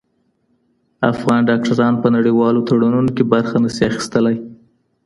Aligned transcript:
افغان 1.11 1.39
ډاکټران 1.49 1.93
په 2.01 2.07
نړیوالو 2.15 2.65
تړونونو 2.67 3.09
کي 3.15 3.23
برخه 3.33 3.57
نه 3.63 3.69
سي 3.75 3.83
اخیستلای. 3.91 4.37